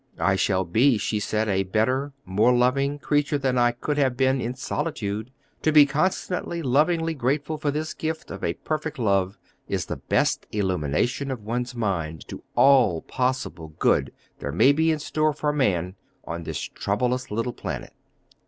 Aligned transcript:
"I 0.17 0.35
shall 0.35 0.63
be," 0.63 0.97
she 0.97 1.19
said, 1.19 1.47
"a 1.47 1.61
better, 1.61 2.11
more 2.25 2.51
loving 2.51 2.97
creature 2.97 3.37
than 3.37 3.59
I 3.59 3.71
could 3.71 3.99
have 3.99 4.17
been 4.17 4.41
in 4.41 4.55
solitude. 4.55 5.29
To 5.61 5.71
be 5.71 5.85
constantly, 5.85 6.63
lovingly 6.63 7.13
grateful 7.13 7.59
for 7.59 7.69
this 7.69 7.93
gift 7.93 8.31
of 8.31 8.43
a 8.43 8.55
perfect 8.55 8.97
love 8.97 9.37
is 9.67 9.85
the 9.85 9.97
best 9.97 10.47
illumination 10.51 11.29
of 11.29 11.43
one's 11.43 11.75
mind 11.75 12.27
to 12.29 12.41
all 12.55 13.01
the 13.01 13.01
possible 13.09 13.75
good 13.77 14.11
there 14.39 14.51
may 14.51 14.71
be 14.71 14.89
in 14.91 14.97
store 14.97 15.33
for 15.33 15.53
man 15.53 15.93
on 16.25 16.45
this 16.45 16.61
troublous 16.61 17.29
little 17.29 17.53
planet." 17.53 17.93